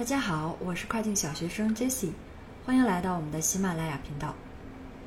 [0.00, 2.12] 大家好，我是跨境小学生 Jessie，
[2.64, 4.34] 欢迎来到我们的喜马拉雅频道。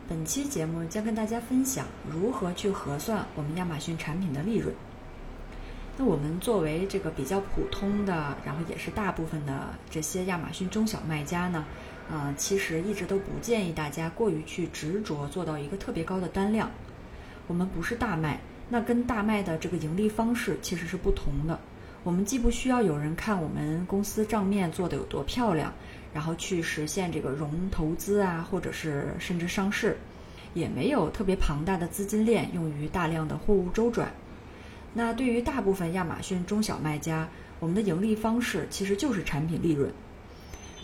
[0.07, 4.71] 本期节目将跟大家分享如何去核算我们亚马逊产品的利润。
[5.97, 11.65] 那我们作为这个比较普通的，然后也是大部分的这些亚马逊中小卖家呢，
[12.11, 16.69] 呃，其实一直都不建议大家过于去执着做到一个特别高的单量。
[17.47, 18.39] 我们不是大卖，
[18.69, 21.59] 那跟大卖的这个盈利方式其实是不同的。
[22.03, 25.73] 我们既不需要有人看我们公司账面做的有多漂亮，
[26.13, 29.97] 然后去实现这个融投资啊，或者是甚至上市，
[30.53, 34.11] 也没有特别庞大的资金链用于大量的货物周转。
[34.93, 37.25] 那对于大部分亚马逊中小卖家，
[37.61, 39.89] 我们的盈利方式其实就是产品利润。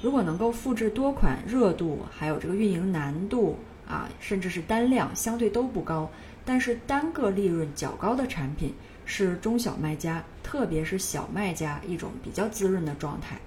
[0.01, 6.09] 如果能够复制多款热度，还有这个运营难度啊，甚至是单量相对都不高，
[6.45, 8.73] 但是单个利润较高的产品。
[9.09, 13.39] 是中小卖家，特别是小卖家一种比较滋润的状态。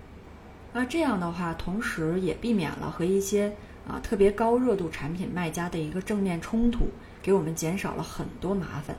[0.73, 3.55] 那这样的话，同时也避免了和一些
[3.87, 6.89] 啊特别高热度产品卖家的一个正面冲突，
[7.23, 8.97] 给我们减少了很多麻烦。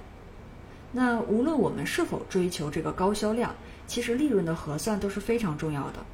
[0.93, 3.53] 那无论我们是否追求这个高销量，
[3.85, 6.05] 其实利润的核算都是非常重要的。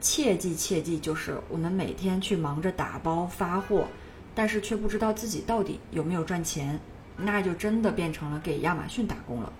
[0.00, 3.86] 切记切记，就是我们每天去忙着打包发货，
[4.34, 6.80] 但是却不知道自己到底有没有赚钱，
[7.16, 9.52] 那就真的变成了给亚马逊打工了。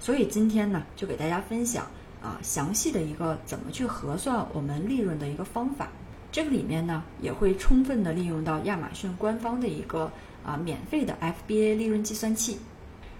[0.00, 1.86] 所以今天呢，就给大家分享
[2.22, 5.88] 啊详细的一个怎么去核算我们利润的一个方法。
[6.32, 10.10] 这个里面呢，也会充分的利用到亚马逊官方的一个
[10.44, 12.58] 啊免费的 FBA 利润计算器。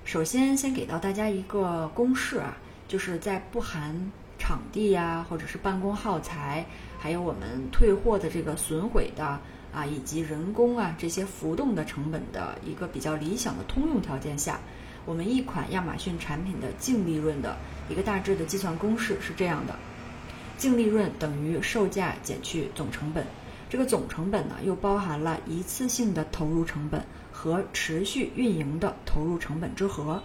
[0.05, 2.57] 首先，先给到大家一个公式啊，
[2.89, 3.95] 就是在不含
[4.39, 6.65] 场地呀，或者是办公耗材，
[6.99, 9.39] 还有我们退货的这个损毁的
[9.73, 14.59] 啊，以及人工啊这些浮动的成本的一个比较理想的通用条件下。
[15.07, 17.57] 我们一款亚马逊产品的净利润的
[17.89, 19.75] 一个大致的计算公式是这样的：
[20.57, 23.27] 净利润等于售价减去总成本。
[23.69, 30.23] 这个总成本呢，又包含了一次性的投入成本和持续运营的投入成本之和。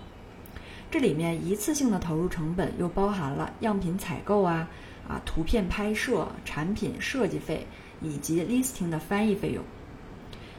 [0.89, 4.67] 这里面一次性的投入成本又包含了样品采购啊、
[5.07, 7.65] 啊图片拍摄、产品设计费
[8.01, 9.63] 以及 listing 的翻译费用。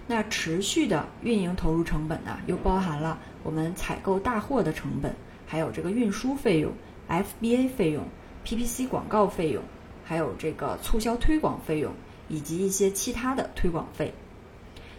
[0.09, 5.13] 那持续的运营投入成本呢，又包含了我们采购大货的成本，
[5.47, 6.73] 还有这个运输费用、
[7.09, 8.05] FBA 费用、
[8.45, 9.63] PPC 广告费用，
[10.05, 11.93] 还有这个促销推广费用，
[12.29, 14.15] 以及一些其他的推广费。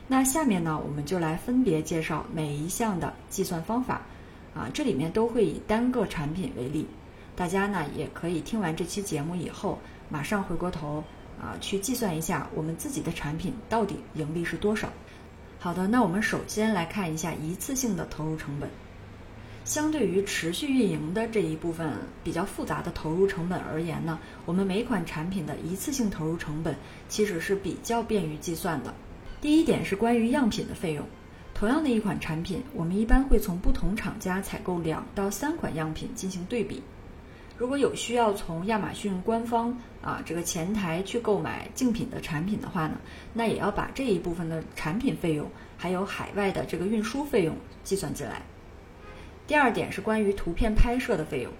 [0.09, 4.01] 那下面呢，我们就来分别介绍每一项的计算方法，
[4.53, 6.85] 啊，这里面都会以单个产品为例，
[7.33, 9.79] 大家呢也可以听完这期节目以后，
[10.09, 11.01] 马上回过头。
[11.39, 14.91] 啊，去计算一下我们自己的产品到底盈利是多少。
[15.59, 18.69] 好的，那我们首先来看一下一次性的投入成本。
[19.65, 21.91] 相对于持续运营的这一部分
[22.23, 26.75] 比较复杂的投入成本而言呢，我们每款产品的一次性投入成本
[27.09, 28.93] 其实是比较便于计算的。
[29.41, 31.05] 第一点是关于样品的费用。
[31.53, 36.81] 同样的一款产品，我们一般会从不同厂家采购两到三款样品进行对比。
[37.57, 42.97] 如果有需要从亚马逊官方啊这个前台去购买竞品的产品的话呢，
[43.33, 48.43] 那也要把这一部分的产品费用还有海外的这个运输费用计算进来。
[49.47, 51.51] 第二点是关于图片拍摄的费用，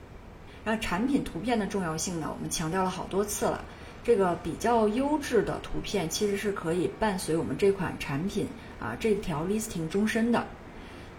[0.64, 3.64] 那产品图片的重要性呢，我们强调了好多次了。
[4.04, 8.48] 这个比较优质的图片其实是可以伴随我们这款产品
[8.80, 10.46] 啊这条 listing 终身的，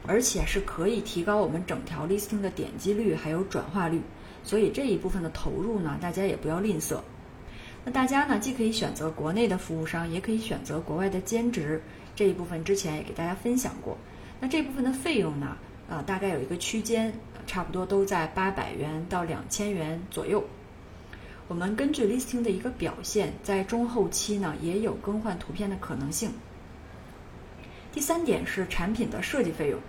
[0.07, 4.01] 而且是可以提高我们整条 listing 的点击率还有转化率。
[4.43, 6.99] 所以这一部分的投入呢，大家也不要吝啬。
[7.85, 11.81] 那大家呢，既可以选择国内的服务商，也可以选择国外的兼职。
[12.17, 13.97] 这一部分之前也给大家分享过。
[14.41, 15.57] 那这部分的费用呢，
[15.89, 17.13] 呃，大概有一个区间，
[17.47, 20.43] 差不多都在八百元到两千元左右。
[21.47, 26.31] 我们根据 listing 的一个表现，在中后期呢，也有更换图片的可能性。
[27.93, 29.81] 第三点是产品的设计费用。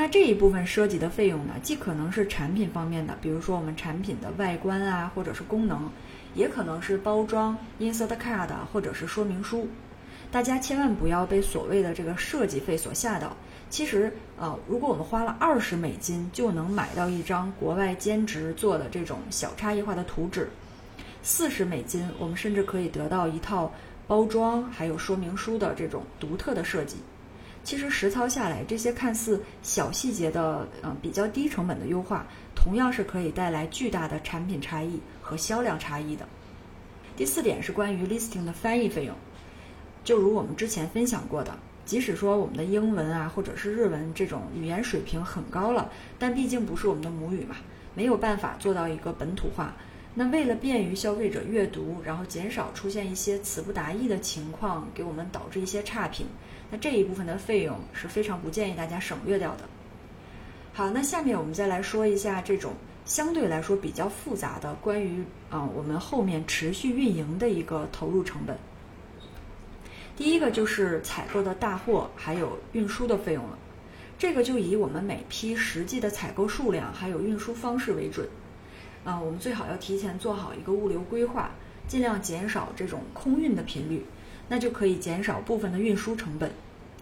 [0.00, 5.90] 那这一部分涉及的费用呢，既可能是产品方面的，比如说我们产品的外观啊，或者是功能，
[6.34, 9.68] 也可能是包装、insert card 或者是说明书。
[10.32, 13.36] 大家千万不要被所谓的这个设计费所吓到。
[13.68, 20.48] 其实，呃，如果我们花了二十美金就能买到一张国外兼职做的这种小差异化的图纸，
[21.22, 23.70] 四十美金我们甚至可以得到一套
[24.06, 26.96] 包装还有说明书的这种独特的设计。
[27.62, 36.26] 其实实操下来，这些看似小细节的，嗯，比较低成本的优化，同样是可以带来巨大的产品差异和销量差异的。
[37.16, 39.14] 第四点是关于 listing 的翻译费用，
[40.02, 47.56] 就如我们之前分享过的，即使说我们的英文啊或者是日文这种语言水平很高了，但毕竟不是我们的母语嘛，
[47.94, 49.76] 没有办法做到一个本土化。
[50.14, 56.26] 那为了便于消费者阅读，然后减少出现一些词不达意的情况，给我们导致一些差评，
[56.70, 59.64] 那这一部分的费用是非常不建议大家省略掉的。
[60.72, 62.72] 好，那下面我们再来说一下这种
[63.04, 68.56] 相对来说比较复杂的关于啊我们后面持续运营的一个投入成本。
[70.16, 73.58] 第一个就是采购的大货还有运输的费用了，
[74.18, 78.28] 这个就以我们每批实际的采购数量还有运输方式为准。
[79.02, 81.50] 啊，我们最好要提前做好一个物流规划，
[81.88, 84.04] 尽量减少这种空运的频率，
[84.50, 86.50] 那就可以减少部分的运输成本。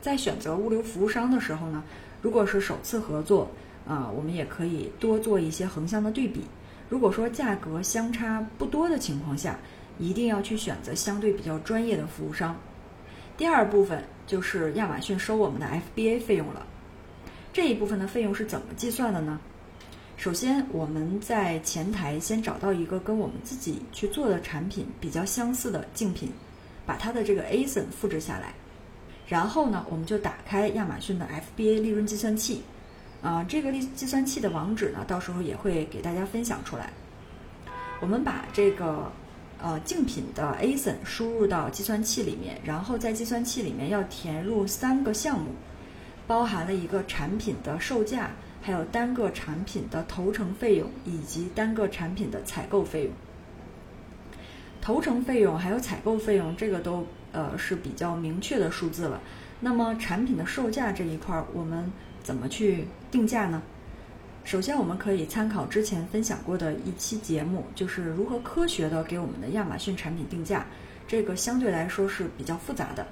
[0.00, 1.82] 在选择物流服务商的时候呢，
[2.22, 3.50] 如果是首次合作，
[3.86, 6.42] 啊，我们也可以多做一些横向的对比。
[6.88, 9.58] 如果说价格相差不多的情况下，
[9.98, 12.54] 一定要去选择相对比较专业的服务商。
[13.36, 16.66] 第二部分就是亚马逊收我们的 FBA 费用了，
[17.52, 19.40] 这一部分的费用是怎么计算的呢？
[20.16, 26.32] 首先，我们在前台先找到一个跟我们自己去做的产品比较相似的竞品，
[26.88, 28.54] 把它的这个 ASIN 复制下来，
[29.26, 32.62] 然后呢，我们就打开亚马逊的 FBA 利润计算器，
[33.20, 36.90] 啊，这个利计算器的网址呢，到时候也会给大家分享出来。
[38.00, 39.12] 我们把这个
[39.60, 45.50] 呃竞品的 ASIN 输入到计算器里面，然后在计算器里面要填入三个项目，
[46.26, 48.30] 包含了一个产品的售价。
[48.60, 53.12] 还有单个产品的投成费用以及单个产品的采购费用，
[54.80, 59.20] 投程费用还有采购费用，这个都呃是比较明确的数字了。
[59.60, 61.92] 那么产品的售价这一块，我们
[62.22, 63.62] 怎么去定价呢？
[64.44, 70.64] 首先，我们可以参考之前分享过的一期节目，就是如何科学的给我们的亚马逊产品定价。
[71.06, 73.06] 这个相对来说是比较复杂的。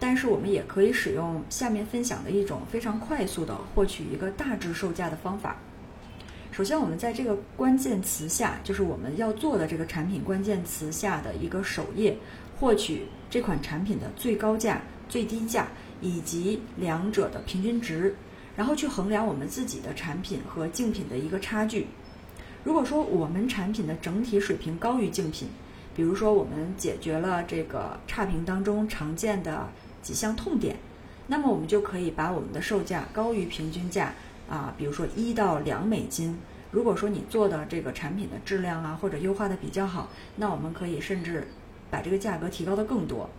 [0.00, 5.56] 但是我们也可以使用下面分享的一种非常快速的获取一个大致售价的方法。
[6.56, 12.16] 首先，我们在这个关键词下，就是我们要做的这个产品关键词下的一个首页，
[12.58, 15.68] 获取这款产品的最高价、最低价
[16.00, 18.14] 以及两者的平均值，
[18.56, 21.88] 然后去衡量我们自己的产品和竞品的一个差距。
[22.64, 25.48] 如果说我们产品的整体水平高于竞品，
[25.94, 29.68] 比如说我们解决了这个差评当中常见的。
[30.00, 30.76] 几项痛点，
[31.26, 34.14] 那么我们就可以把我们的售价高于平均价
[34.48, 36.38] 啊，比如说一到两美金。
[36.72, 41.46] 如果说你做的这个产品的质量啊或者优化的比较好，那我们可以甚至
[41.90, 43.30] 把这个价格提高的更多。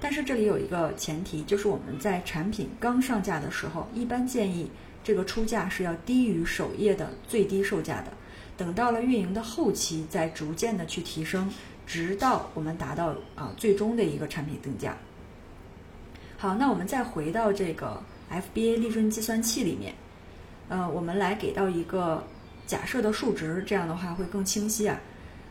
[0.00, 4.70] 但是这里有一个前提，就是我们在产品刚上架的时候，一般建议
[5.02, 8.12] 这个出价是要低于首页的最低售价的。
[8.56, 11.52] 等到了运营的后期，再逐渐的去提升，
[11.86, 14.96] 直到我们达到啊最终的一个产品定价。
[16.38, 18.00] 好，那我们再回到这个
[18.30, 19.92] FBA 利润计算器里面，
[20.68, 22.22] 呃，我们来给到一个
[22.66, 25.00] 假设的数值，这样的话会更清晰啊。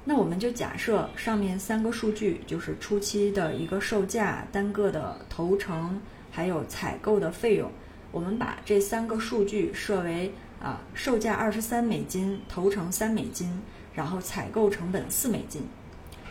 [0.04, 6.00] 那我们就假设上面三个数据就是初期的一个售价、单个的投成，
[6.32, 7.70] 还有采购的费用。
[8.12, 10.32] 我们把这三个数据设为
[10.62, 13.52] 啊，售价二十三美金，投成三美金，
[13.94, 15.62] 然后采购成本四美金，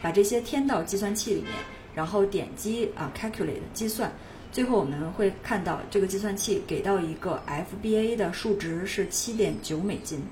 [0.01, 1.53] 把这些填到计算器里面，
[1.95, 4.11] 然后点击啊 Calculate 计算。
[4.53, 10.23] 最后我们会看到这个计算器给到一个 FBA 的数值是七点九美金。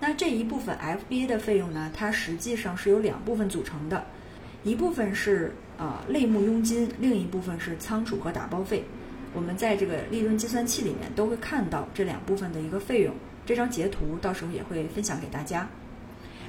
[0.00, 4.04] 那这一部分 FBA 的费用呢，它实际上是由两部分组成的，
[4.64, 8.84] 一部分是呃类目佣金，另一部分是仓储和打包费。
[9.34, 13.14] 我们在这个利润计算器里面都会看到这两部分的一个费用。
[13.44, 15.68] 这张截图到时候也会分享给大家。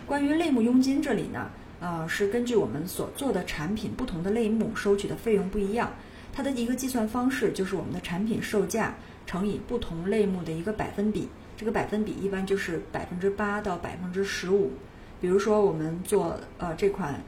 [0.06, 1.50] 关于类目佣金这里呢，
[1.80, 5.92] 呃是根据我们所做的产品不同的类目收取的费用不一样。
[6.32, 8.96] 它的一个计算方式就是我们的产品售价
[9.26, 14.72] 乘以不同类目的一个百分比，这个百分比一般就是百分之八到百分之十五。
[15.20, 17.22] 比如说我们做呃这款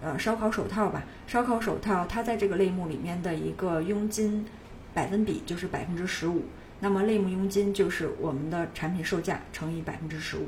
[0.00, 4.44] 呃烧烤手套吧，烧烤手套它在这个类目里面的一个佣金
[4.94, 6.42] 百分比就是百分之十五，
[6.78, 10.46] 那么类目佣金就是我们的产品售价乘以百分之十五。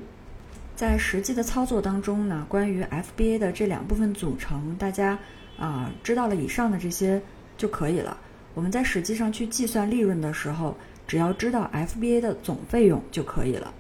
[0.77, 5.19] 在实际的操作当中呢，关于 FBA 的这两部分组成，大家
[5.59, 7.21] 啊知道了以上的这些。
[7.57, 8.17] 就可以了。
[8.55, 13.73] 我们在实际上去计算利润的时候，只要知道 FBA 的总费用就可以了。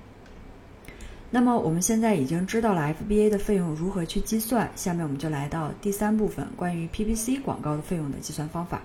[1.30, 8.80] 那么我们现在已经知道了 FBA 的费用如何去计算，下面我们就来到第三部分，关于 PPC 广告的费用的计算方法。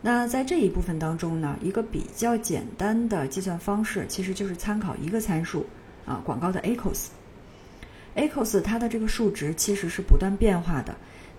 [0.00, 5.66] 那在这一部分当中呢，一个比较简单的计算方式，其实就是参考一个参数
[6.06, 7.08] 啊，广告的 ACOS。
[8.16, 10.94] ACOS 它的这个数值其实是不断变化的。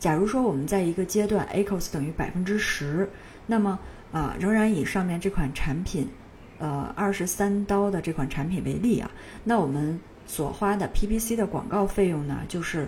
[0.05, 3.09] 假如说我们在一个阶段 ACOS 等于百分之十，
[3.47, 3.79] 那么
[4.11, 6.07] 啊，仍然以上面这款产品，
[6.59, 9.09] 呃，二十三刀的这款产品为例啊，
[9.43, 12.87] 那我们所花的 PPC 的广告费用呢，就是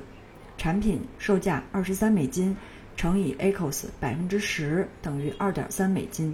[0.59, 2.55] 产品售价二十三美金
[2.95, 6.31] 乘以 ACOS 百分之十等于二点三美金。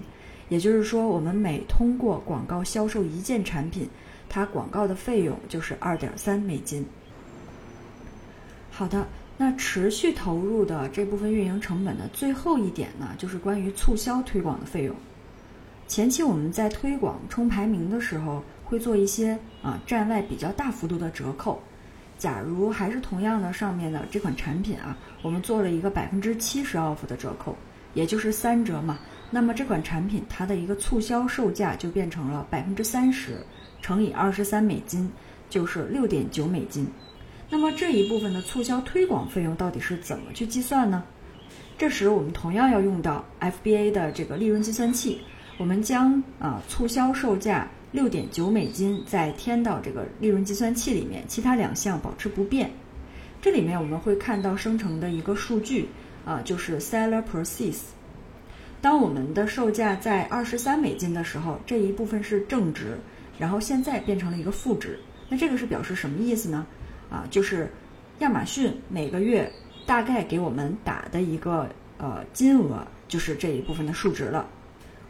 [0.49, 3.87] 也就是说，我们每通过广告销售一件产品，
[4.27, 6.85] 它广告的费用就是二点三美金。
[8.69, 14.95] 好的，那持续投入的这部分运营成本的最后一点呢，就是关于促销推广的费用。
[15.87, 21.61] 前期我们在推广冲排名的时候，会做一些啊站外比较大幅度的折扣。
[22.17, 27.55] 假如还是同样的上面的这款产品啊，我们做了一个百分之七十 off 的折扣，
[27.95, 28.99] 也就是三折嘛。
[29.29, 33.43] 那么这款产品它的一个促销售价就变成了百分之三十
[33.81, 35.11] 乘以二十三美金，
[35.49, 36.87] 就是六点九美金。
[37.53, 41.03] 那么这一部分的促销推广费用到底是怎么去计算呢？
[41.77, 45.21] 这时我们同样要用到 FBA 的这个利润计算器。
[45.59, 52.71] 我们将啊促销售价六点九美金再添到这个利润计算器里面，其他两项保持不变。
[53.39, 55.87] 这里面我们会看到生成的一个数据
[56.25, 57.81] 啊，就是 seller proceeds。
[58.81, 62.97] 当我们的售价在二十三美金的时候，这一部分是正值，
[63.37, 64.97] 然后现在变成了一个负值。
[65.29, 66.65] 那这个是表示什么意思呢？
[67.13, 67.71] 啊，就是
[68.19, 69.49] 亚马逊每个月
[69.85, 74.49] 大概给我们打的一个呃金额，就是这一部分的数值了。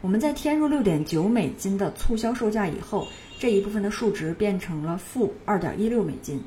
[0.02, 3.08] 我们在添入六点九美金的促销售价以后，
[3.38, 6.42] 这一部分的数值变成了负二点一六美金。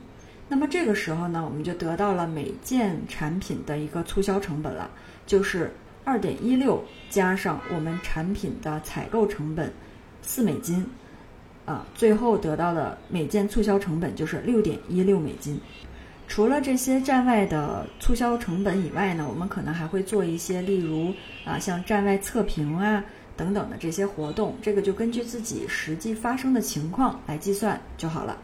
[0.47, 4.87] 那么这个时候呢，我们就得到了每件产品的一个促销成本了，
[5.25, 5.73] 就是
[6.03, 9.73] 二点一六加上我们产品的采购成本
[10.21, 10.85] 四美金，
[11.67, 15.59] 啊，最后得到的每件促销成本就是六点一六美金。
[16.27, 21.13] 除了这些站外的促销成本以外呢，我们可能还会做一些，例如
[21.45, 23.05] 啊，像站外测评啊。
[23.37, 28.35] 等等的这些活动，这个就根据自己实际发生的情况来计算就好了。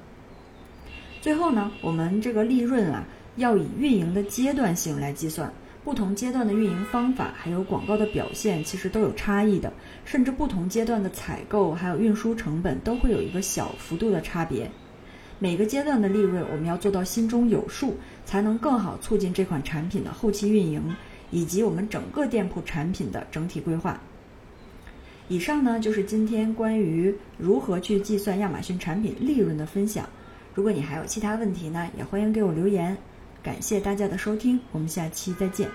[1.19, 3.03] 最后呢，我们这个利润啊，
[3.37, 5.51] 要以运营的阶段性来计算。
[5.83, 9.71] 不同阶段的运营方法还有广告的表现，其实都有差异的，
[10.05, 14.71] 甚至不同阶段的采购还有运输成本都会有一个小幅度的差别。
[15.39, 20.81] 每个阶段的利润，我们要做到心中有数，才能更好促进这款产品的后期运营，
[21.31, 23.99] 以及我们整个店铺产品的整体规划。
[25.27, 30.07] 以上呢就是今天关于如何去计算亚马逊产品利润的分享。
[30.53, 32.95] 如果你还有其他问题呢，也欢迎给我留言。
[33.43, 35.69] 感谢大家的收听，我们下期再见。